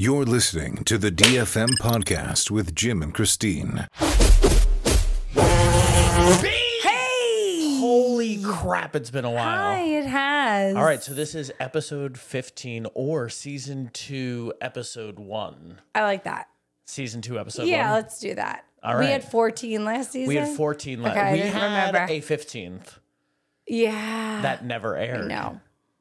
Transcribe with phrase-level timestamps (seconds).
[0.00, 3.86] You're listening to the DFM podcast with Jim and Christine.
[6.80, 7.76] Hey!
[7.78, 9.44] Holy crap, it's been a while.
[9.74, 10.74] Hi, it has.
[10.74, 15.80] All right, so this is episode 15 or season 2, episode 1.
[15.94, 16.48] I like that.
[16.86, 17.68] Season 2, episode one.
[17.68, 18.00] yeah, 1.
[18.00, 18.64] let's do that.
[18.82, 20.28] All We had 14 last season.
[20.28, 21.14] We had 14 left.
[21.14, 22.10] Okay, I we didn't had remember.
[22.10, 22.98] a 15th
[23.68, 24.40] Yeah.
[24.40, 25.28] that never aired.
[25.28, 25.60] no.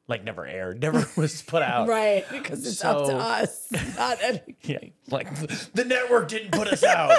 [0.10, 1.88] Like never aired, never was put out.
[1.88, 3.68] Right, because it's up to us.
[3.96, 4.42] Not any.
[4.64, 4.80] Yeah,
[5.10, 5.34] like
[5.74, 7.16] the network didn't put us out.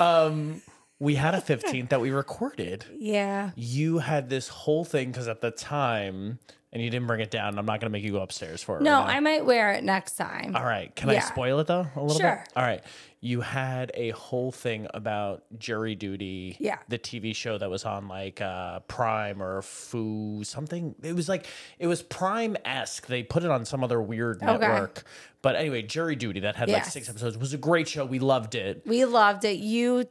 [0.00, 0.62] um,
[0.98, 2.86] we had a 15th that we recorded.
[2.96, 3.50] Yeah.
[3.56, 6.38] You had this whole thing because at the time,
[6.74, 7.58] and you didn't bring it down.
[7.58, 8.82] I'm not going to make you go upstairs for it.
[8.82, 9.16] No, right.
[9.16, 10.54] I might wear it next time.
[10.56, 10.94] All right.
[10.94, 12.42] Can I spoil it though a little Sure.
[12.44, 12.52] bit?
[12.56, 12.82] All right.
[13.20, 16.56] You had a whole thing about jury duty.
[16.60, 16.76] Yeah.
[16.88, 20.94] The TV show that was on like uh, Prime or Foo something.
[21.02, 21.46] It was like
[21.78, 23.06] it was Prime esque.
[23.06, 24.46] They put it on some other weird Okay.
[24.46, 25.04] network.
[25.40, 28.04] But anyway, jury duty that had like six episodes was a great show.
[28.04, 28.82] We loved it.
[28.84, 29.58] We loved it.
[29.58, 30.04] You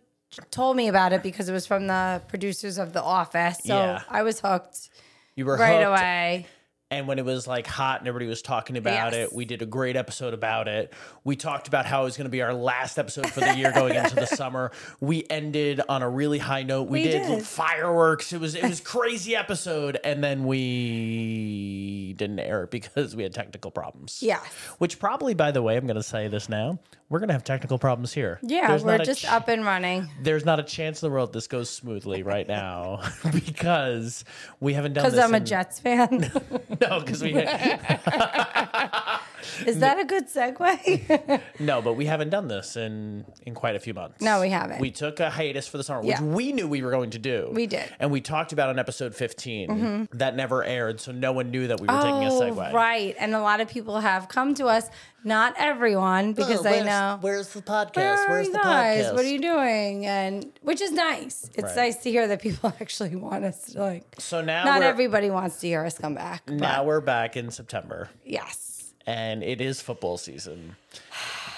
[0.50, 3.60] told me about it because it was from the producers of The Office.
[3.66, 4.02] So Yeah.
[4.10, 4.90] I was hooked
[5.36, 6.00] You were right hooked.
[6.00, 6.48] away.
[6.94, 9.28] And when it was like hot and everybody was talking about Yes.
[9.32, 10.94] it, we did a great episode about it.
[11.24, 13.72] We talked about how it was going to be our last episode for the year
[13.76, 14.72] going into the summer.
[15.00, 16.84] We ended on a really high note.
[16.84, 17.44] We, We did, did.
[17.44, 18.32] fireworks.
[18.34, 23.34] It was it was crazy episode, and then we didn't air it because we had
[23.34, 24.20] technical problems.
[24.22, 24.40] Yeah,
[24.78, 26.80] Which probably, by the way, I'm going to say this now.
[27.10, 28.40] We're going to have technical problems here.
[28.42, 31.32] Yeah, There's we're just ch- up and running There's not a chance in the world
[31.32, 34.26] this goes smoothly right now because
[34.60, 36.32] we haven't done because I'm a Jets fan.
[36.90, 37.34] No, because we
[39.68, 41.42] Is that a good segue?
[41.60, 44.22] No, but we haven't done this in in quite a few months.
[44.22, 44.80] No, we haven't.
[44.80, 46.22] We took a hiatus for the summer, which Yeah.
[46.24, 47.50] we knew we were going to do.
[47.54, 47.82] We did.
[47.84, 47.94] Mm-hmm.
[48.00, 51.80] and we talked about on episode 15 that never aired, so no one knew that
[51.80, 52.74] we were taking a oh, segue.
[52.74, 53.16] right.
[53.20, 54.90] And a lot of people have come to us.
[55.26, 57.18] Not everyone, because they know.
[57.22, 57.96] Where's the podcast?
[57.96, 59.06] Where are where's you the guys?
[59.06, 59.14] podcast?
[59.14, 60.06] What are you doing?
[60.06, 61.50] And which is nice.
[61.56, 61.76] It's Right.
[61.78, 64.16] nice to hear that people actually want us to like.
[64.20, 66.44] so now Not we're, everybody wants to hear us come back.
[66.46, 68.73] But now we're back in September, yes.
[69.06, 70.76] And it is football season.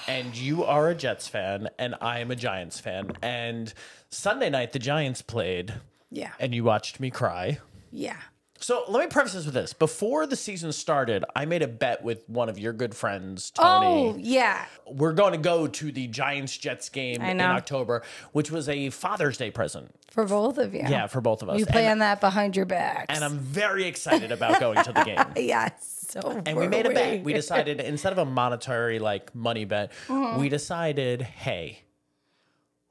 [0.08, 3.12] And you are a Jets fan, and I am a Giants fan.
[3.22, 3.74] And
[4.10, 5.74] Sunday night, the Giants played,
[6.12, 6.32] Yeah.
[6.40, 7.58] and you watched me cry.
[7.92, 8.18] Yeah.
[8.58, 9.74] So let me preface this with this.
[9.74, 13.86] Before the season started, I made a bet with one of your good friends, Tony.
[13.86, 14.66] Oh yeah.
[14.88, 17.42] We're going to go to the Giants Jets game in.
[17.42, 18.02] October,
[18.32, 19.94] which was a Father's Day present.
[20.12, 20.84] For both of you.
[20.88, 21.60] Yeah, for both of us.
[21.60, 23.08] You and, that behind your back.
[23.10, 25.26] and I'm very excited about going to the game.
[25.36, 25.95] yes.
[26.22, 27.24] So And we made a bet.
[27.24, 30.40] We decided instead of a monetary like money bet, Mm-hmm.
[30.40, 31.82] we decided, hey,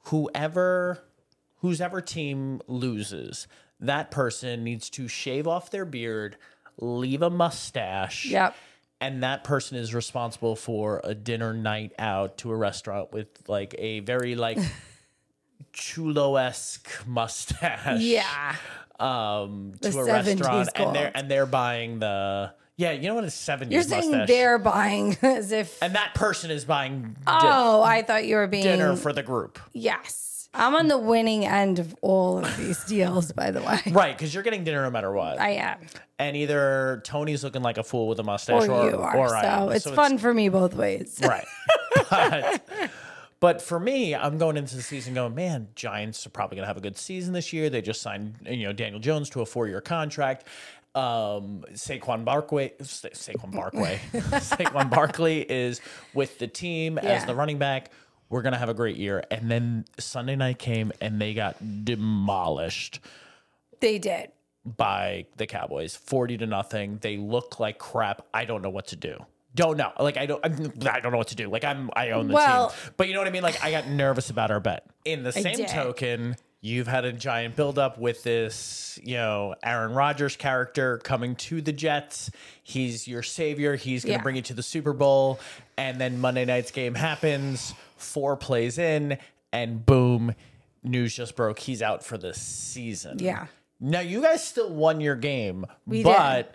[0.04, 0.98] whoever
[1.60, 3.46] whose ever team loses,
[3.80, 6.36] that person needs to shave off their beard,
[6.78, 8.26] leave a mustache.
[8.26, 8.54] Yep.
[9.00, 13.74] And that person is responsible for a dinner night out to a restaurant with like
[13.78, 14.58] a very like
[15.72, 18.56] chulo esque mustache Yeah.
[19.00, 23.14] um The to a 70s restaurant and they're and they're buying the yeah you know
[23.14, 25.82] what a 70s You're mustache saying they're buying as if.
[25.82, 28.64] and that person is buying oh, I thought you were being.
[28.64, 30.30] dinner for the group yes.
[30.56, 33.80] I'm on the winning end of all of these deals, by the way.
[33.90, 35.78] right because you're getting dinner no matter what I am.
[36.18, 39.16] and either tony's looking like a fool with a mustache Or, or, you are.
[39.16, 39.72] or so I am.
[39.72, 41.18] it's So fun for me both ways.
[41.26, 41.46] right
[42.10, 42.62] but,
[43.40, 46.68] but for me i'm going into the season going man giants are probably going to
[46.68, 49.46] have a good season this year they just signed you know daniel jones to a
[49.46, 50.46] four-year contract
[50.94, 55.80] um Saquon Barkley Sa- Saquon Barkley Saquon Barkley is
[56.14, 57.24] with the team as Yeah.
[57.24, 57.90] the running back
[58.30, 61.56] we're going to have a great year and then Sunday night came and they got
[61.84, 63.00] demolished
[63.80, 64.30] They did.
[64.64, 66.98] by the Cowboys, forty to nothing.
[67.02, 68.26] They look like crap.
[68.32, 69.24] I don't know what to do.
[69.54, 69.92] Don't know.
[70.00, 70.40] Like I don't.
[70.44, 71.48] I'm, I don't know what to do.
[71.50, 71.90] Like I'm.
[71.94, 72.92] I own the Well- team.
[72.96, 73.42] But you know what I mean.
[73.42, 74.86] Like I got nervous about our bet.
[75.04, 75.68] In the same did.
[75.68, 78.98] token, you've had a giant buildup with this.
[79.02, 82.30] You know, Aaron Rodgers character coming to the Jets.
[82.62, 83.76] He's your savior.
[83.76, 84.22] He's going to Yeah.
[84.22, 85.38] bring you to the Super Bowl.
[85.76, 87.74] And then Monday night's game happens.
[87.98, 89.18] Four plays in,
[89.52, 90.34] and boom,
[90.82, 91.58] news just broke.
[91.58, 93.18] He's out for the season.
[93.18, 93.46] Yeah.
[93.80, 96.04] Now you guys still won your game, We did.
[96.04, 96.54] but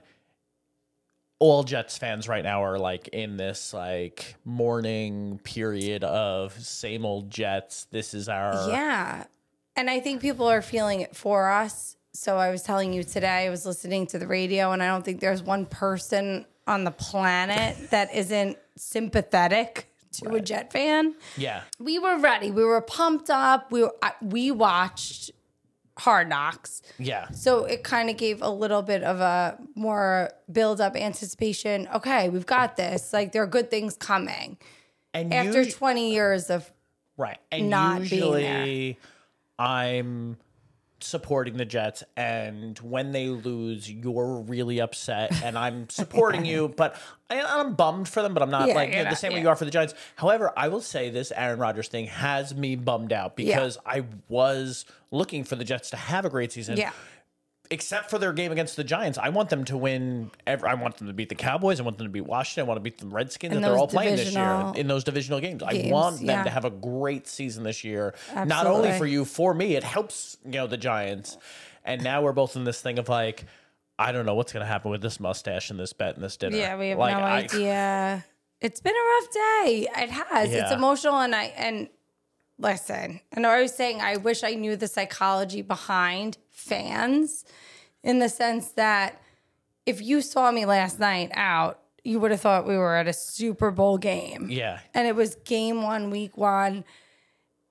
[1.39, 7.29] all Jets fans right now are like in this like mourning period of same old
[7.29, 7.85] Jets.
[7.91, 9.25] This is our Yeah.
[9.75, 11.95] And I think people are feeling it for us.
[12.13, 15.05] So I was telling you today, I was listening to the radio, and I don't
[15.05, 21.15] think there's one person on the planet that isn't sympathetic to a Jet fan.
[21.37, 21.61] yeah.
[21.79, 22.49] We were ready.
[22.51, 23.71] We were pumped up.
[23.71, 25.31] We were, we watched
[25.99, 26.81] hard knocks.
[26.97, 27.29] Yeah.
[27.29, 31.87] So it kind of gave a little bit of a more build up anticipation.
[31.93, 33.13] Okay, we've got this.
[33.13, 34.57] Like there are good things coming.
[35.13, 36.71] And After you- 20 years of
[37.17, 37.37] Right.
[37.51, 38.97] And not being usually
[39.59, 40.37] I'm
[41.01, 46.97] supporting the Jets and when they lose you're really upset and I'm supporting you but
[47.29, 49.17] I, I'm bummed for them but I'm not Yeah, like you you're know, the not-
[49.19, 49.43] same way yeah.
[49.43, 49.93] you are for the Giants.
[50.17, 54.83] However, I will say this Aaron Rodgers thing has me bummed out because I was
[55.09, 56.75] looking for the Jets to have a great season.
[56.77, 56.91] yeah.
[57.71, 60.31] Except for their game against the Giants, I want them to win.
[60.47, 61.79] Every, I want them to beat the Cowboys.
[61.79, 62.65] I want them to beat Washington.
[62.65, 65.03] I want to beat the Redskins In that they're all playing this year in those
[65.03, 65.61] divisional games.
[65.61, 66.43] I want them yeah.
[66.43, 68.15] to have a great season this year.
[68.33, 71.37] Not only for you, for me, it helps you know the Giants.
[71.85, 73.45] And now we're both in this thing of like,
[73.99, 76.37] I don't know what's going to happen with this mustache and this bet and this
[76.37, 76.57] dinner.
[76.57, 78.25] Yeah, we have Like, no I- idea.
[78.61, 79.87] It's been a rough day.
[79.95, 80.53] It has.
[80.53, 81.87] It's emotional and I and
[82.59, 87.45] listen, and I was saying I wish I knew the psychology behind fans
[88.03, 89.21] in the sense that
[89.85, 93.13] if you saw me last night out, you would have thought we were at a
[93.13, 94.47] Super Bowl game.
[94.49, 96.85] Yeah, And it was game one, week one.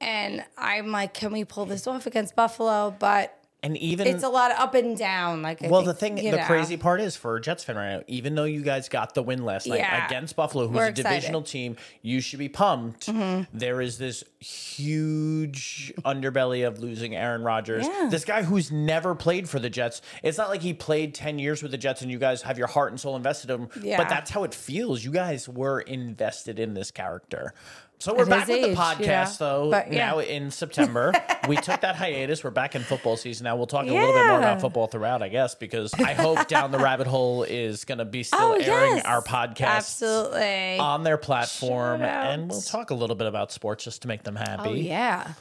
[0.00, 2.94] And I'm like, can we pull this off against Buffalo?
[2.98, 5.42] But and even it's a lot of up and down.
[5.42, 6.44] Like, I Well, think, the thing, the know.
[6.44, 9.44] crazy part is for Jets fan right now, even though you guys got the win
[9.44, 10.06] last night Yeah.
[10.06, 11.04] against Buffalo, who's We're a excited.
[11.06, 11.14] Mm-hmm.
[11.14, 13.10] divisional team, you should be pumped.
[13.52, 17.86] There is this huge underbelly of losing Aaron Rodgers.
[17.86, 18.08] Yeah.
[18.10, 20.02] This guy who's never played for the Jets.
[20.22, 22.66] It's not like he played 10 years with the Jets and you guys have your
[22.68, 23.68] heart and soul invested in him.
[23.82, 23.96] Yeah.
[23.96, 25.04] But that's how it feels.
[25.04, 27.54] You guys were invested in this character.
[28.00, 29.32] So we're At back with the podcast, yeah.
[29.38, 29.70] though.
[29.70, 30.06] But, yeah.
[30.06, 31.12] Now in September,
[31.48, 32.44] we took that hiatus.
[32.44, 33.56] We're back in football season now.
[33.56, 36.70] We'll talk a little bit more about football throughout, I guess, because I hope Down
[36.70, 39.04] the Rabbit Hole is going to be still Oh, airing yes.
[39.04, 40.78] our podcast Absolutely.
[40.78, 44.36] on their platform, and we'll talk a little bit about sports just to make them
[44.36, 44.68] happy.
[44.68, 45.32] Oh yeah.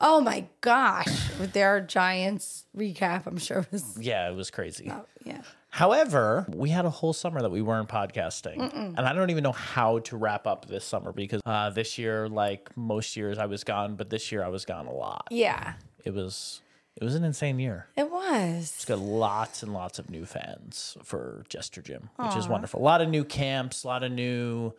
[0.00, 1.30] Oh my gosh.
[1.38, 4.90] With their Giants recap, I'm sure it was Yeah, it was crazy.
[4.90, 5.42] oh, yeah.
[5.70, 8.60] However, we had a whole summer that we weren't podcasting,
[8.96, 12.28] and I don't even know how to wrap up this summer because uh, this year,
[12.28, 15.26] like most years, I was gone, but this year I was gone a lot.
[15.32, 15.72] Yeah.
[16.04, 16.60] It was
[16.96, 17.88] it was an insane year.
[17.96, 18.72] It was.
[18.76, 22.80] It's got lots and lots of new fans for Jester Jim, which is wonderful.
[22.80, 24.72] A lot of new camps, a lot of new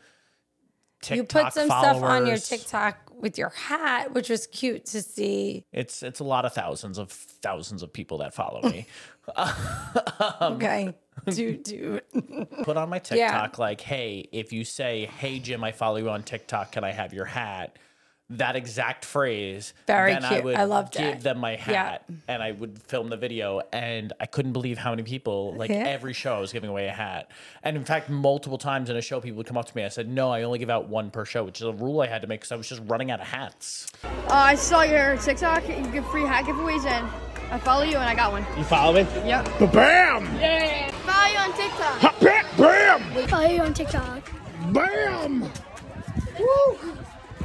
[1.06, 1.98] TikTok You put some followers.
[1.98, 5.64] stuff on your TikTok with your hat, which was cute to see.
[5.72, 8.88] It's it's a lot of thousands of thousands of people that follow me.
[9.38, 10.94] Um, okay.
[11.28, 12.04] Dude, dude.
[12.64, 16.22] Put on my TikTok like, hey, if you say, hey Jim, I follow you on
[16.22, 17.78] TikTok, can I have your hat?
[18.32, 19.76] That exact phrase.
[19.86, 20.44] Very then I cute.
[20.46, 21.22] would I loved give it.
[21.22, 21.58] them my Yeah.
[21.60, 23.62] hat and I would film the video.
[23.72, 25.84] And I couldn't believe how many people, like Yeah.
[25.86, 27.30] every show, I was giving away a hat.
[27.62, 29.86] And in fact, multiple times in a show, people would come up to me.
[29.86, 32.08] I said, no, I only give out one per show, which is a rule I
[32.08, 33.92] had to make because I was just running out of hats.
[34.04, 35.68] Uh, I saw your TikTok.
[35.70, 37.08] You give free hat giveaways, and
[37.52, 38.44] I follow you, and I got one.
[38.58, 39.02] You follow me?
[39.24, 39.72] Yep.
[39.72, 40.26] Bam!
[40.40, 40.90] Yeah!
[40.92, 42.00] Follow you on TikTok.
[42.00, 43.28] Ha, ba- Bam!
[43.28, 44.32] Follow you on TikTok.
[44.74, 45.52] Bam!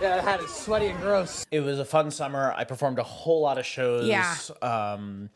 [0.01, 1.45] Yeah, that had is sweaty and gross.
[1.51, 2.53] It was a fun summer.
[2.57, 4.07] I performed a whole lot of shows.
[4.07, 4.35] Yeah.
[4.63, 5.31] Um,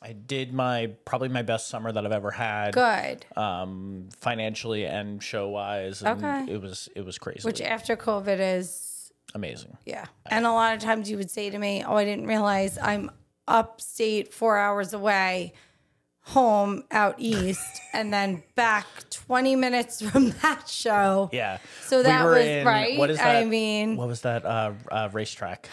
[0.00, 2.72] I did my probably my best summer that I've ever had.
[2.74, 3.26] Good.
[3.36, 6.02] Um, financially and show wise.
[6.02, 6.46] Okay.
[6.48, 7.40] It was it was crazy.
[7.46, 9.76] Which after COVID is amazing.
[9.84, 10.06] yeah.
[10.26, 13.10] And a lot of times you would say to me, Oh, I didn't realize I'm
[13.46, 15.52] upstate four hours away,
[16.28, 21.30] home out east, and then back 20 minutes from that show.
[21.32, 21.58] Yeah.
[21.86, 22.98] So that was- in, right?
[22.98, 23.48] What is I that?
[23.48, 25.68] mean- what was that uh, uh, racetrack?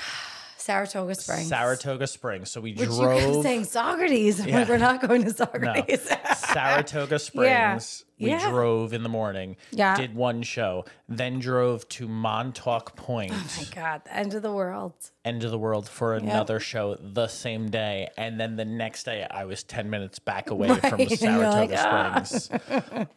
[0.65, 1.48] Saratoga Springs.
[1.48, 2.50] Saratoga Springs.
[2.50, 4.39] So we Which you kept drove saying Socrates.
[4.41, 4.60] I'm Yeah.
[4.60, 6.10] like, we're not going to no, Socrates.
[6.38, 7.77] Saratoga Yeah.
[7.77, 8.05] Springs.
[8.19, 8.50] We Yeah.
[8.50, 9.57] drove in the morning.
[9.72, 9.95] Yeah.
[9.95, 10.86] Did one show.
[11.07, 13.31] Then drove to Montauk Point.
[13.36, 14.93] Oh my God, the end of the world.
[15.24, 18.10] end of the world for another show the same day.
[18.17, 21.48] And then the next day, I was 10 minutes back away from Right, and you're
[21.50, 22.50] like, Saratoga Springs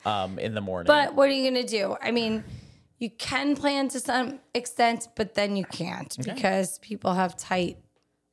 [0.04, 0.86] um, in the morning.
[0.88, 1.96] But what are you going to do?
[2.02, 2.44] I mean,
[2.98, 7.78] you can plan to some extent, but then you can't because people have tight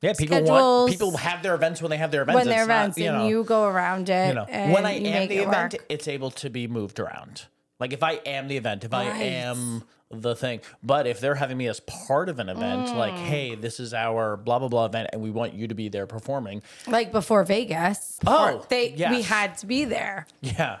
[0.02, 2.36] yeah, people want people have their events when they have their events.
[2.36, 4.28] when their It's not, events, you and know, you go around it.
[4.28, 5.86] you know, and when I am the it event, work.
[5.88, 7.46] it's able to be moved around.
[7.80, 11.56] Like if I am the event, if I am the thing, but if they're having
[11.56, 13.24] me as part of an event, like, Mm.
[13.24, 16.06] hey, this is our blah blah blah event, and we want you to be there
[16.06, 16.62] performing.
[16.86, 18.18] like before Vegas.
[18.26, 20.78] Oh, they we had to be there, Yeah,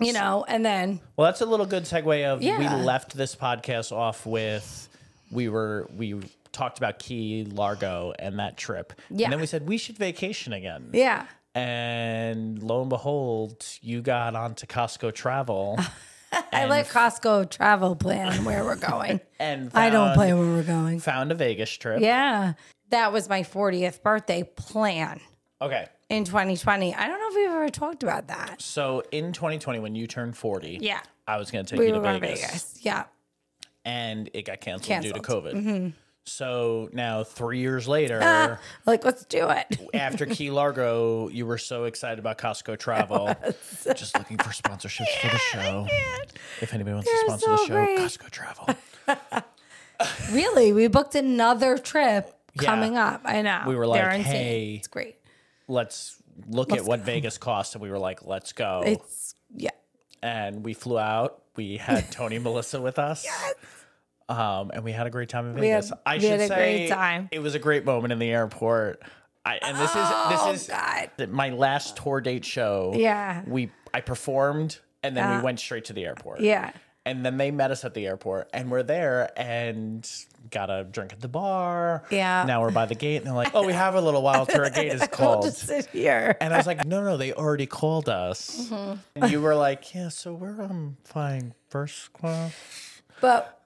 [0.00, 2.58] you know, and then Well, that's a little good segue of Yeah.
[2.58, 4.88] we left this podcast off with
[5.30, 6.20] we were we
[6.52, 8.92] talked about Key Largo and that trip.
[9.10, 9.26] Yeah.
[9.26, 10.90] And then we said we should vacation again.
[10.92, 15.78] yeah, And lo and behold, you got onto Costco travel
[16.52, 19.20] I let Costco travel plan where we're going.
[19.40, 21.00] and I don't found- plan where we're going.
[21.00, 22.00] Found a Vegas trip.
[22.02, 22.52] Yeah,
[22.90, 25.20] that was my 40th birthday plan.
[25.62, 25.86] Okay.
[26.08, 26.94] In 2020.
[26.94, 28.60] I don't know if we've ever talked about that.
[28.62, 31.00] So in 2020, when you turned 40, Yeah.
[31.26, 32.78] I was going to take We you to to Vegas, Vegas.
[32.82, 33.04] Yeah.
[33.84, 35.54] and it got canceled, due to Canceled.
[35.54, 35.68] Mm-hmm.
[35.86, 35.92] COVID.
[36.24, 39.78] So now, three years later, Ah, like, let's do it.
[39.94, 43.34] after Key Largo, you were so excited about Costco travel,
[43.94, 45.86] just looking for sponsorships for the show.
[46.60, 47.98] If anybody wants to You're sponsor the show, great.
[47.98, 48.68] Costco travel.
[50.32, 50.72] really?
[50.72, 52.64] We booked another trip Yeah.
[52.68, 53.22] coming up.
[53.24, 53.62] I know.
[53.66, 54.22] We were like, insane.
[54.24, 54.74] hey.
[54.74, 55.16] It's great.
[55.68, 58.82] Let's look at what Vegas costs, and we were like, let's go.
[58.86, 59.70] It's, yeah.
[60.22, 61.42] and we flew out.
[61.56, 63.26] We had Tony Melissa with us.
[64.28, 65.98] Um, and we had a great time in We had- Vegas.
[66.04, 67.28] I we should had a say great time.
[67.32, 69.02] it was a great moment in the airport.
[69.44, 71.28] I, and this Oh, is this is God.
[71.30, 72.92] my last tour date show.
[72.94, 73.42] Yeah.
[73.46, 76.40] we I performed and then Uh, we went straight to the airport.
[76.40, 76.72] Yeah.
[77.08, 80.08] And then they met us at the airport and we're there and
[80.50, 82.04] got a drink at the bar.
[82.10, 82.44] Yeah.
[82.46, 84.62] now we're by the gate and they're like, "Oh, we have a little while till
[84.62, 86.36] our gate is We'll called." just sit here.
[86.40, 88.68] And I was like, no, no, they already called us.
[88.70, 88.94] Mm-hmm.
[89.16, 92.52] And you were like, yeah, so we're um flying first class.
[93.20, 93.58] But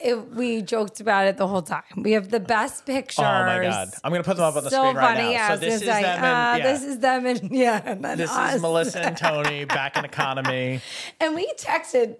[0.00, 1.82] it, we joked about it the whole time.
[1.96, 3.18] We have the best pictures.
[3.18, 5.28] Oh my god, I'm gonna put them up on the so screen right funny.
[5.28, 5.30] now.
[5.30, 8.04] Yeah, so this is say, them, uh, and yeah, this is them, and yeah, and
[8.18, 8.54] this us.
[8.54, 10.80] is Melissa and Tony back in economy,
[11.20, 12.16] And we texted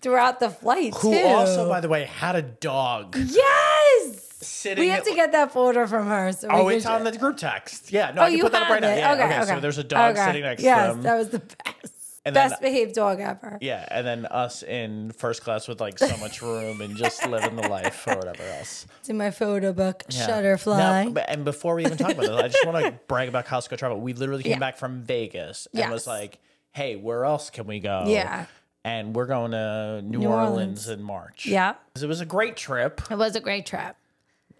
[0.00, 1.26] throughout the flight who too.
[1.26, 4.82] also, by the way, had a dog yes, sitting.
[4.82, 6.32] we have to get that photo from her.
[6.32, 7.92] So Oh, we it's on the group text.
[7.92, 8.94] Yeah, no, Oh, I can you put that up right now.
[8.94, 9.54] Yeah, okay, okay, okay.
[9.54, 10.26] So there's a dog Okay.
[10.26, 11.02] sitting next yes, to them.
[11.02, 11.94] that was the best,
[12.24, 13.58] And then- best behaved dog ever.
[13.60, 17.56] yeah, and then us in first class with like so much room and just living
[17.56, 18.86] the life or whatever else.
[19.00, 20.04] It's in my photo book.
[20.08, 20.26] Yeah.
[20.28, 21.12] Shutterfly.
[21.14, 23.76] Now, and before we even talk about this, I just want to brag about Costco
[23.76, 24.00] travel.
[24.00, 24.58] We literally came Yeah.
[24.58, 25.90] back from Vegas and Yes.
[25.90, 26.38] was like,
[26.72, 28.46] "Hey, where else can we go?" Yeah.
[28.84, 30.50] And we're going to New, New Orleans.
[30.50, 30.88] Orleans.
[30.88, 31.46] in March.
[31.46, 33.96] yeah, it was a great trip, it was a great trip.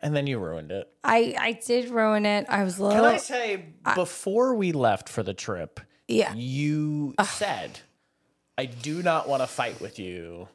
[0.03, 0.89] and then you ruined it.
[1.05, 2.47] I I did ruin it.
[2.49, 3.05] I was a little.
[3.05, 3.15] Can.
[3.15, 6.35] I say before we left for the trip, yeah.
[6.35, 7.81] you said,
[8.59, 10.49] "I do not want to fight with you."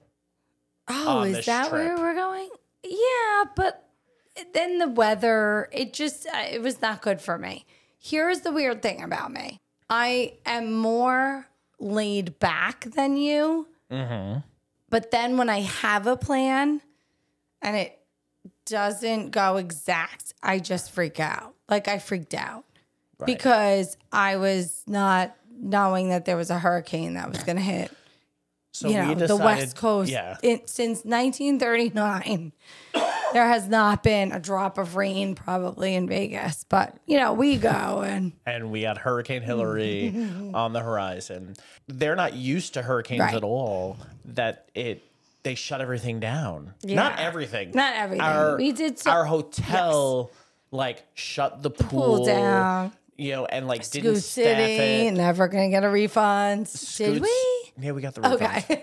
[0.88, 2.50] Oh, is that where we're going?
[2.84, 3.90] Yeah, but
[4.54, 7.66] then the weather, it just, uh, it was not good for me.
[7.98, 11.48] Here's the weird thing about me I am more
[11.80, 13.68] laid back than you.
[13.92, 14.40] Mm-hmm.
[14.90, 16.82] But then when I have a plan
[17.62, 18.00] and it
[18.66, 21.54] doesn't go exact, I just freak out.
[21.70, 22.66] Like I freaked out
[23.26, 27.92] because I was not knowing that there was a hurricane that was going to hit
[28.72, 30.12] So you know, we the West Coast.
[30.12, 32.52] Yeah, It, since 1939,
[33.36, 36.64] there has not been a drop of rain probably in Vegas.
[36.70, 40.08] But, you know, we go and and we had Hurricane Hilary
[40.54, 41.56] on the horizon.
[41.88, 43.36] They're not used to hurricanes Right.
[43.36, 43.98] at all.
[44.24, 45.04] That it
[45.44, 46.74] they shut everything down.
[46.84, 47.72] Not everything.
[47.74, 48.22] Not everything.
[48.26, 50.32] Our, We did so- our hotel
[50.72, 52.94] like shut the pool, pool down.
[53.18, 55.12] You know, and like didn't Scoot staff City, it.
[55.14, 56.70] never to get a refund.
[56.98, 57.30] Did we?
[57.80, 58.42] Yeah, we got the refund.
[58.42, 58.82] Okay.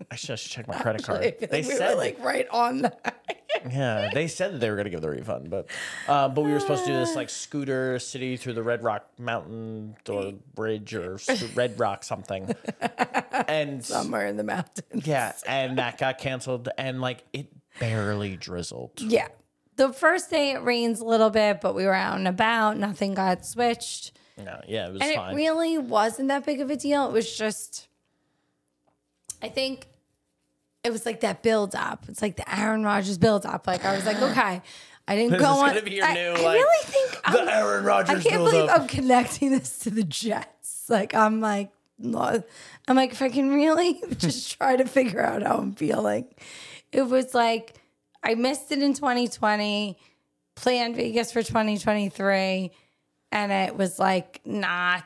[0.10, 1.22] I should just check my credit card.
[1.40, 3.16] They we said like right on that.
[3.70, 5.68] Yeah, they said that they were going to give the refund, but
[6.08, 9.06] uh, but we were supposed to do this like scooter city through the Red Rock
[9.18, 11.18] Mountain or bridge or
[11.54, 12.54] Red Rock something,
[13.48, 15.06] and Somewhere in the mountains.
[15.06, 17.46] yeah, and that got canceled, and like it
[17.80, 19.00] barely drizzled.
[19.00, 19.28] Yeah.
[19.76, 22.76] The first day it rains a little bit, but we were out and about.
[22.76, 24.12] Nothing got switched.
[24.38, 25.32] No, yeah, it was And fine.
[25.32, 27.06] it really wasn't that big of a deal.
[27.08, 27.88] It was just,
[29.42, 29.86] I think
[30.84, 32.04] it was like that build up.
[32.08, 33.66] It's like the Aaron Rodgers build up.
[33.66, 34.62] Like I was like, okay,
[35.08, 35.84] I didn't This go on.
[35.84, 38.68] be your I, new, I like, really think the I'm- Aaron Rodgers I can't believe
[38.68, 38.80] up.
[38.80, 40.84] I'm connecting this to the Jets.
[40.88, 41.70] Like I'm like,
[42.02, 42.12] I'm
[42.96, 46.26] like, if I can really just try to figure out how I'm feeling.
[46.92, 47.74] It was like
[48.22, 49.98] I missed it in 2020,
[50.54, 52.70] planned Vegas for 2023,
[53.32, 55.04] and it was like not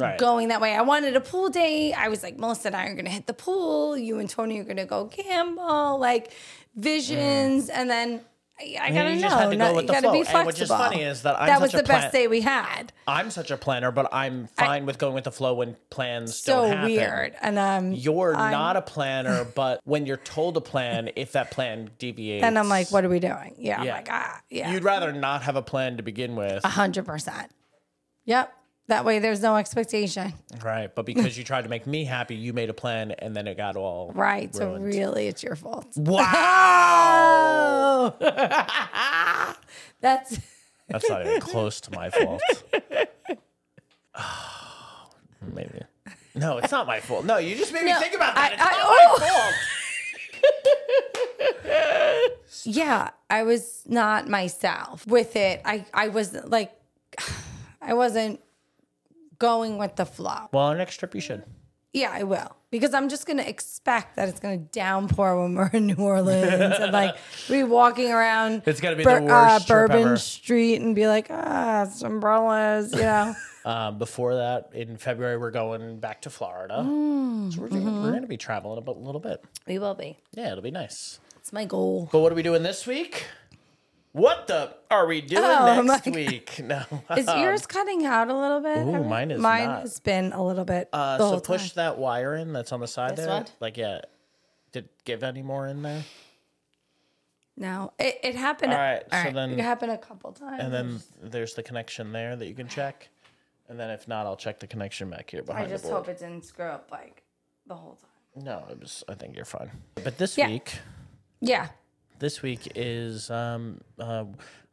[0.00, 0.18] Right.
[0.18, 0.74] going that way.
[0.74, 1.92] I wanted a pool day.
[1.92, 3.96] I was like, Melissa and I are gonna hit the pool.
[3.96, 6.32] You and Tony are gonna go gamble, like
[6.74, 8.20] visions, and then.
[8.58, 9.20] I, I gotta you know.
[9.20, 10.30] just had to go not- with you the gotta be flow.
[10.32, 10.38] flexible.
[10.38, 12.90] And which is funny is that I'm that was a the best day we had.
[13.06, 16.62] I'm such a planner, but I'm fine with going with the flow when plans So
[16.62, 16.90] don't happen.
[16.90, 21.32] weird, and um, You're I'm- not a planner, but when you're told to plan, if
[21.32, 23.56] that plan deviates, and I'm like, what are we doing?
[23.58, 23.90] Yeah, Yeah.
[23.90, 27.04] I'm like, ah, yeah, You'd rather not have a plan to begin with, a hundred
[27.04, 27.50] percent.
[28.24, 28.54] Yep.
[28.88, 30.32] That way, there's no expectation.
[30.64, 30.94] right?
[30.94, 33.56] But because you tried to make me happy, you made a plan, and then it
[33.56, 34.54] got all Right.
[34.54, 35.86] So really, it's your fault.
[35.96, 36.26] Wow,
[40.00, 40.38] that's
[40.88, 42.40] that's not even close to my fault.
[44.14, 45.08] Oh,
[45.52, 45.80] maybe.
[46.36, 47.24] No, it's not my fault.
[47.24, 48.52] No, you just made me think about that.
[48.52, 49.18] I- it's I- not oh.
[49.18, 49.54] my fault.
[52.64, 53.10] yeah.
[53.28, 55.60] I was not myself with it.
[55.64, 56.72] I I was like,
[57.82, 58.40] I wasn't
[59.38, 60.48] going with the flow.
[60.52, 61.44] Well, our next trip you should.
[61.92, 62.54] Yeah, I will.
[62.70, 66.44] Because I'm just gonna expect that it's gonna downpour when we're in New Orleans
[66.78, 67.16] and like
[67.48, 70.16] be walking around It's gonna be the worst trip Bourbon ever.
[70.18, 73.34] Street and be like, ah, it's umbrellas, you know.
[73.66, 76.84] Um, before that, in February, we're going back to Florida.
[76.86, 78.00] Mm, so we're, mm-hmm.
[78.04, 79.44] we're going to be traveling a little bit.
[79.66, 80.16] we will be.
[80.34, 81.18] Yeah, it'll be nice.
[81.38, 82.08] It's my goal.
[82.12, 83.26] But what are we doing this week?
[84.16, 86.58] What the are we doing Oh, next week?
[86.64, 86.82] No.
[87.18, 88.78] Is yours cutting out a little bit?
[88.78, 89.80] Um, Ooh, Have- mine is Mine not.
[89.82, 90.88] has been a little bit.
[90.90, 91.84] Uh, the so whole push time.
[91.84, 93.34] that wire in that's on the side This there.
[93.34, 93.46] one?
[93.60, 94.00] Like, yeah.
[94.72, 96.02] Did give any more in there?
[97.58, 98.72] No, it, it happened.
[98.72, 100.62] All right, so then- it happened a couple times.
[100.62, 103.10] And then there's the connection there that you can check.
[103.68, 106.06] And then if not, I'll check the connection back here I just the board.
[106.06, 107.22] hope it didn't screw up like
[107.66, 108.44] the whole time.
[108.44, 109.04] No, it was.
[109.08, 109.70] I think you're fine.
[110.02, 110.48] But this Yeah.
[110.48, 110.78] week,
[111.40, 111.68] Yeah.
[112.18, 114.24] This week is um, uh,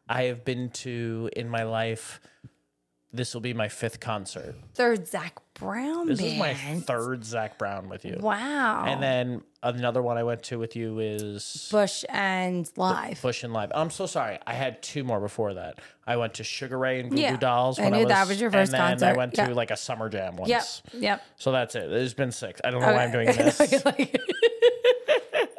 [0.08, 2.22] I have been to in my life.
[3.16, 4.56] This will be my fifth concert.
[4.74, 6.34] Third Zac Brown This band.
[6.34, 8.18] is my third Zac Brown with you.
[8.20, 8.86] Wow.
[8.88, 13.22] And then another one I went to with you is Bush and Live.
[13.22, 13.72] Bush and Live.
[13.76, 14.40] I'm so sorry.
[14.48, 15.78] I had two more before that.
[16.08, 17.78] I went to Sugar Ray and Goo Goo Yeah, Dolls.
[17.80, 19.48] I knew that was your first and then I went Yeah.
[19.50, 20.50] to like a summer jam once.
[20.50, 20.64] Yep.
[21.04, 21.24] Yep.
[21.38, 21.88] So that's it.
[21.92, 22.62] There's been six.
[22.64, 23.44] I don't know why I'm doing Okay.
[23.44, 23.86] this.
[23.86, 24.20] Like-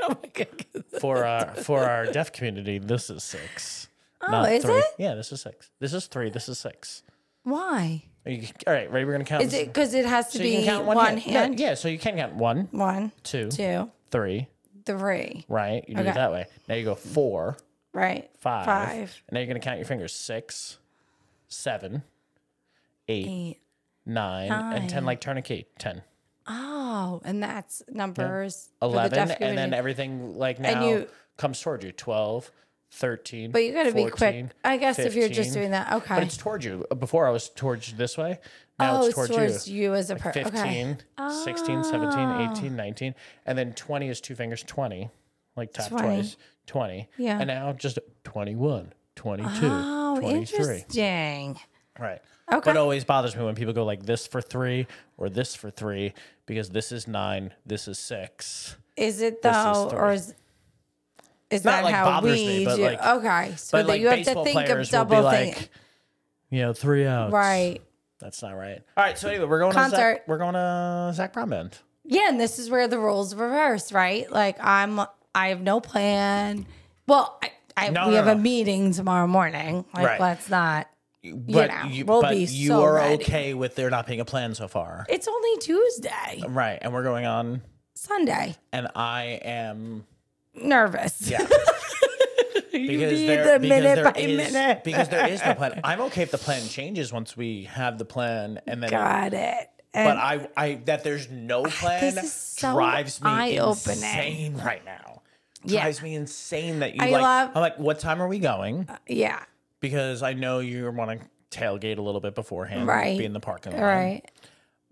[0.00, 0.84] oh my god.
[1.04, 2.78] For uh, our for our deaf community.
[2.78, 3.88] This is six.
[4.22, 4.74] Oh, is three.
[4.76, 4.84] it?
[4.98, 5.70] Yeah, this is six.
[5.80, 6.30] This is three.
[6.30, 7.02] This is six.
[7.42, 8.04] Why?
[8.24, 9.04] Are you, all right, ready?
[9.04, 9.42] We're gonna count.
[9.42, 11.60] Is it because it has to so you be can count one, one, hand?
[11.60, 14.48] Yeah, so you can count one, One, two, two, three.
[14.86, 15.44] three.
[15.46, 15.84] Right.
[15.86, 16.10] You do Okay.
[16.10, 16.46] it that way.
[16.68, 17.58] Now you go four,
[17.92, 18.30] Right.
[18.38, 19.22] five, Five.
[19.28, 20.14] and now you're gonna count your fingers.
[20.14, 20.78] Six,
[21.48, 22.02] seven,
[23.08, 23.60] eight, Eight.
[24.06, 25.04] nine, and ten.
[25.04, 25.66] Like turn a key.
[25.78, 26.00] Ten.
[26.46, 28.70] Oh, and that's numbers.
[28.80, 32.50] the 11 deaf and then everything like now you- comes toward you 12
[32.90, 34.10] 13 But you got to be 14,
[34.46, 34.56] quick.
[34.62, 36.14] I guess if you're just doing that, okay.
[36.14, 38.38] but it's toward you before i was towards you this way
[38.78, 39.94] now oh, it's towards, towards you, you.
[39.94, 40.44] as a person.
[40.44, 41.34] 15 Okay.
[41.44, 43.14] 16 17 18 19
[43.46, 45.10] and then 20 is two fingers 20
[45.56, 46.04] like tap 20.
[46.06, 46.36] twice
[46.66, 47.38] 20 Yeah.
[47.40, 51.58] and now just 21 22 Oh, 23 interesting.
[51.98, 52.20] right
[52.52, 52.60] Okay.
[52.64, 55.70] but it always bothers me when people go like this for three or this for
[55.70, 56.12] three
[56.46, 60.34] because this is nine this is six Is it This is though, or is
[61.50, 62.82] is Not, that like, how bothers we me, but, do?
[62.84, 65.52] like- okay, so but that like you have to think of double be thing.
[65.54, 65.68] like,
[66.50, 67.32] you know, three outs.
[67.32, 67.80] right.
[68.20, 68.80] That's not right.
[68.96, 69.18] All right.
[69.18, 69.96] So anyway, we're going to Concert.
[69.96, 71.78] Zac, we're going to Zac Brown band.
[72.04, 74.30] Yeah, and this is where the roles reverse, right?
[74.30, 75.00] Like I'm,
[75.34, 76.64] I have no plan.
[77.06, 78.32] Well, I, I No, we no, have no.
[78.32, 79.84] a meeting tomorrow morning.
[79.94, 80.20] Like, Right.
[80.20, 80.88] let's not.
[81.32, 83.22] But know, you, we'll but you so are ready.
[83.24, 86.78] okay with there not being a plan so far, It's only Tuesday, right?
[86.82, 87.62] And we're going on,
[87.94, 88.56] Sunday.
[88.72, 90.04] and I am
[90.54, 91.28] Nervous.
[91.30, 91.38] yeah.
[92.72, 94.84] because there, the because minute by is- minute.
[94.84, 95.80] because there is no plan.
[95.84, 98.90] I'm okay if the plan changes once we have the plan, and then.
[98.90, 99.70] Got it.
[99.92, 105.22] But I, I that there's no plan so drives me insane right now.
[105.64, 105.82] Yeah.
[105.82, 107.22] Drives me insane that you I like.
[107.22, 108.86] love- I'm like, what time are we going?
[108.88, 109.42] Uh, yeah,
[109.88, 113.18] because I know you want to tailgate a little bit beforehand, Right.
[113.18, 113.82] Be in the parking lot.
[113.82, 114.22] right?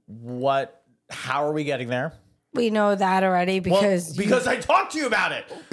[0.06, 0.82] What?
[1.10, 2.12] How are we getting there?
[2.54, 5.44] We know that already Well, because you- because I talked to you about it.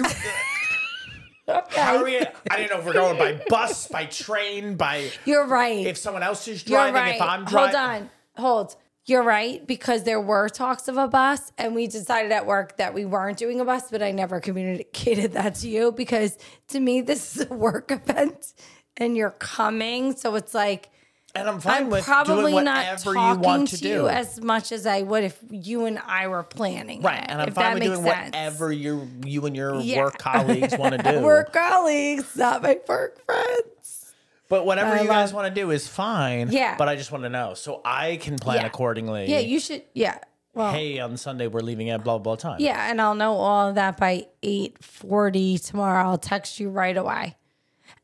[1.48, 1.80] okay.
[1.80, 2.18] How are we?
[2.18, 5.86] I didn't know if we're going by bus, by train, by You're right.
[5.86, 7.14] if someone else is You're driving, right.
[7.16, 7.76] if I'm driving.
[7.76, 8.10] Hold on.
[8.36, 8.76] Hold.
[9.06, 12.94] You're right because there were talks of a bus, and we decided at work that
[12.94, 17.00] we weren't doing a bus, but I never communicated that to you because to me,
[17.00, 18.52] this is a work event
[18.96, 20.14] and you're coming.
[20.16, 20.90] So it's like,
[21.34, 23.88] And I'm fine I'm with probably doing not whatever you talking want to, to, do.
[23.88, 27.02] you as much as I would if you and I were planning.
[27.02, 28.26] right, it, and I'm if fine that with doing sense.
[28.26, 29.98] whatever you you and your Yeah.
[29.98, 31.20] work colleagues want to do.
[31.20, 34.12] We're colleagues, not my work friends.
[34.48, 36.50] But whatever I you guys want to do is fine.
[36.50, 36.74] Yeah.
[36.76, 38.66] But I just want to know so I can plan Yeah.
[38.66, 39.26] accordingly.
[39.30, 39.84] Yeah, you should.
[39.94, 40.18] Yeah.
[40.52, 42.56] Well, hey, on Sunday we're leaving at blah blah blah time.
[42.60, 46.08] Yeah, and I'll know all of that by 8:40 tomorrow.
[46.10, 47.36] I'll text you right away.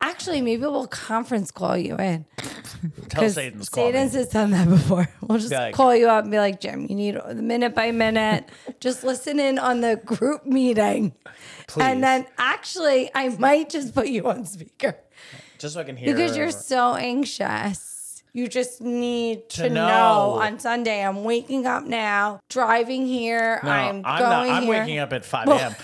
[0.00, 2.24] Actually, maybe we'll conference call you in.
[3.09, 3.92] Tell Satan's call me.
[3.92, 5.09] Satan's has done that before.
[5.22, 7.90] We'll just like- call you up and be like, Jim, you need the minute by
[7.90, 8.48] minute.
[8.80, 11.14] just listen in on the group meeting.
[11.66, 11.82] Please.
[11.82, 14.96] And then actually, I might just put you on speaker
[15.59, 16.09] just so I can hear.
[16.11, 16.14] You.
[16.14, 18.22] Because you're so anxious.
[18.32, 19.87] You just need to, To know.
[19.88, 20.30] know.
[20.42, 21.02] on Sunday.
[21.02, 23.61] I'm waking up now, driving here.
[23.64, 24.56] No, I'm I'm going not.
[24.56, 24.72] I'm here.
[24.80, 25.74] waking up at 5 a.m.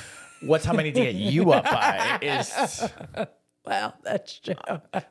[0.42, 2.53] what time I need to get you up by is
[3.64, 4.55] Well, that's true.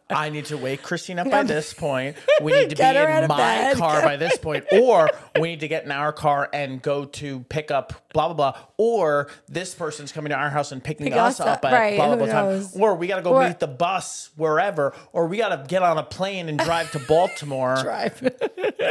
[0.09, 2.17] I need to wake Christine up by this point.
[2.41, 3.77] We need to be in my bed.
[3.77, 5.09] car by this point, or
[5.39, 8.61] we need to get in our car and go to pick up blah blah blah,
[8.77, 11.95] or this person's coming to our house and picking Pick us us up at right,
[11.95, 15.27] blah blah blah time, or we got to go Or- meet the bus wherever, or
[15.27, 18.21] we got to get on a plane and drive to Baltimore, Drive.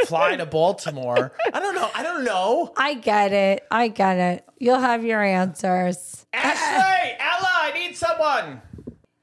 [0.07, 1.33] fly to Baltimore.
[1.53, 1.89] I don't know.
[1.93, 2.73] I don't know.
[2.77, 3.63] I get it.
[3.69, 4.45] I get it.
[4.57, 6.25] You'll have your answers.
[6.33, 8.61] Ashley, Ella, I need someone.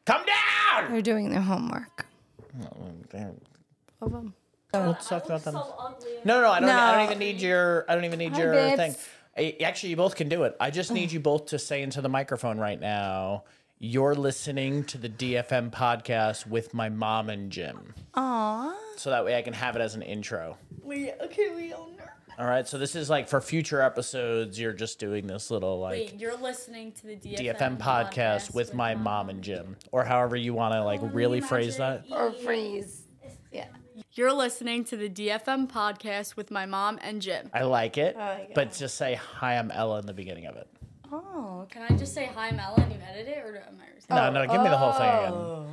[0.08, 0.90] Come down.
[0.90, 2.06] They're doing their homework.
[4.72, 5.54] Let's talk about them.
[6.24, 6.70] No, no, I don't.
[6.70, 7.84] I don't even need your.
[7.90, 8.76] I don't even need Hi, your babes.
[8.78, 8.94] thing.
[9.36, 10.56] I- Actually, you both can do it.
[10.58, 13.44] I just need you both to say into the microphone right now.
[13.78, 17.92] You're listening to the DFM podcast with my mom and Jim.
[18.14, 18.74] Aw.
[18.96, 20.56] So that way I can have it as an intro.
[20.82, 22.14] We okay, we own her.
[22.38, 22.68] All right.
[22.68, 24.60] So this is like for future episodes.
[24.60, 28.74] You're just doing this little like Wait, you're listening to the DFM, DFM podcast with
[28.74, 32.04] my mom and Jim, or however you want to oh, like really phrase that.
[32.12, 33.02] Or freeze.
[33.52, 33.66] Yeah.
[34.12, 37.50] You're listening to the DFM podcast with my mom and Jim.
[37.52, 39.56] I like it, like but just say hi.
[39.56, 40.68] I'm Ella in the beginning of it.
[41.10, 44.14] Oh, Can I just say hi, Mella, and you edit it, or am I?
[44.14, 45.32] No, no, give me the whole thing again.
[45.32, 45.70] Oh.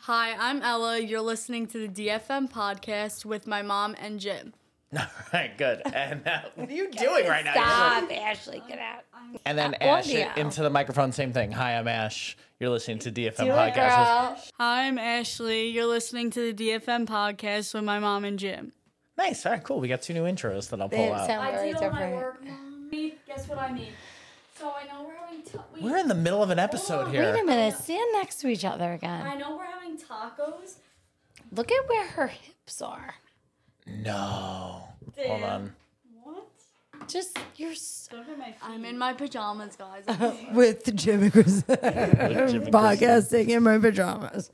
[0.00, 0.98] Hi, I'm Ella.
[0.98, 4.52] You're listening to the DFM podcast with my mom and Jim.
[4.98, 5.80] All right, good.
[5.92, 7.52] And uh, what are you doing right now?
[7.54, 8.62] Stop, Ashley.
[8.68, 9.04] Get out.
[9.46, 10.28] And then Ash audio.
[10.36, 11.52] into the microphone, same thing.
[11.52, 12.36] Hi, I'm Ash.
[12.60, 13.74] You're listening to DFM Do it, podcast.
[13.74, 14.38] girl.
[14.58, 15.68] Hi, I'm Ashley.
[15.68, 18.72] You're listening to the DFM podcast with my mom and Jim.
[19.16, 19.46] Nice.
[19.46, 19.80] All right, cool.
[19.80, 21.26] We got two new intros that I'll They pull out.
[21.26, 22.44] sound very different.
[22.44, 22.90] mom.
[23.26, 23.88] Guess what I mean?
[24.58, 27.32] So I know we're having ta- we, We're in the middle of an episode here.
[27.32, 27.74] Wait a minute.
[27.76, 29.26] Stand next to each other again.
[29.26, 30.74] I know we're having tacos.
[31.50, 33.14] Look at where her hips are.
[33.86, 34.88] No.
[35.26, 35.72] Hold on.
[36.22, 36.48] What?
[37.08, 38.22] Just you're so
[38.62, 40.04] I'm in my pajamas, guys.
[40.52, 44.50] with Jimmy Chris podcasting in my pajamas.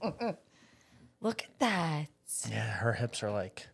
[1.20, 2.06] Look at that.
[2.50, 3.66] Yeah, her hips are like.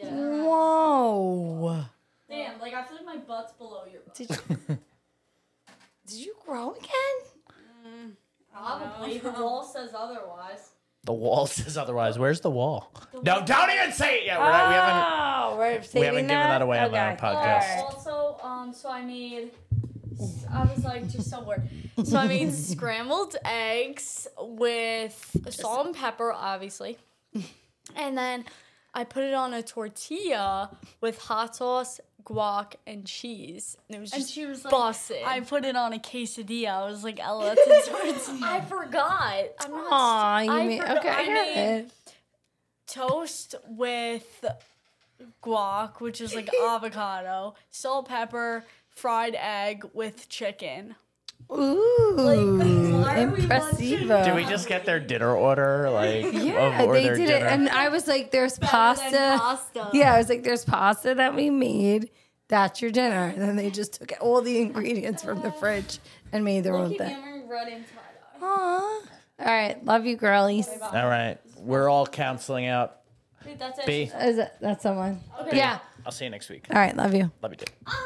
[0.00, 1.84] Whoa.
[2.28, 4.14] Damn, like I feel like my butt's below your butt.
[4.14, 4.78] Did you,
[6.06, 8.16] did you grow again?
[8.52, 9.18] Probably.
[9.18, 10.73] The wall says otherwise.
[11.04, 12.18] The wall says otherwise.
[12.18, 12.92] Where's the wall?
[13.22, 14.38] No, don't even say it yet.
[14.38, 15.04] We're not, we haven't.
[15.06, 17.16] Oh, we're We haven't given that away on the Okay.
[17.20, 17.78] podcast.
[17.82, 19.50] Also, um, so I made.
[20.52, 21.68] I was like just so bored.
[22.04, 26.96] So I made scrambled eggs with salt and pepper, obviously,
[27.96, 28.44] and then
[28.94, 33.76] I put it on a tortilla with hot sauce, guac, and cheese.
[33.88, 35.24] And it was just she was like, busted.
[35.26, 36.68] I put it on a quesadilla.
[36.68, 38.38] I was like, Ella, that's a tortilla.
[38.42, 39.44] I forgot.
[39.60, 39.88] I'm not.
[39.92, 41.08] Aw, you I mean forgot- okay?
[41.08, 41.90] I I heard made- it.
[42.86, 44.44] Toast with
[45.42, 50.94] guac, which is like avocado, salt, pepper, fried egg with chicken.
[51.50, 52.14] Ooh,
[53.02, 53.46] why are we.
[53.46, 55.90] Did we just get their dinner order?
[55.90, 57.46] Like, Yeah, of- or they did dinner?
[57.46, 59.90] it, and I was like, "There's pasta." pasta.
[59.92, 62.10] Yeah, I was like, "There's pasta that we made.
[62.48, 65.98] That's your dinner." And then they just took all the ingredients from the fridge
[66.32, 67.10] and made their own thing.
[67.10, 68.46] hammering red and tie dye.
[68.46, 69.00] Aw.
[69.40, 70.68] All right, love you, girlies.
[70.82, 73.00] All right, we're all counseling out.
[73.44, 73.86] Wait, that's it.
[73.86, 74.10] B.
[74.20, 74.52] Is it?
[74.60, 75.20] That's someone.
[75.52, 75.78] Yeah.
[76.06, 76.66] I'll see you next week.
[76.70, 77.30] All right, love you.
[77.42, 77.72] Love you too.
[77.86, 78.04] Ah.